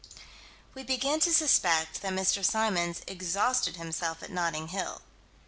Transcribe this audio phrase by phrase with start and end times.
[0.73, 2.43] We begin to suspect that Mr.
[2.43, 5.03] Symons exhausted himself at Notting Hill.